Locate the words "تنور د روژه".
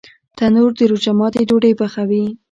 0.37-1.11